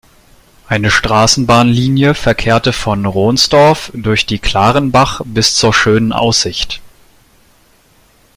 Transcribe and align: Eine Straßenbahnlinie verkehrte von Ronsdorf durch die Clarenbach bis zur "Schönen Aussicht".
Eine 0.67 0.89
Straßenbahnlinie 0.89 2.15
verkehrte 2.15 2.73
von 2.73 3.05
Ronsdorf 3.05 3.91
durch 3.93 4.25
die 4.25 4.39
Clarenbach 4.39 5.21
bis 5.25 5.53
zur 5.55 5.75
"Schönen 5.75 6.11
Aussicht". 6.11 6.81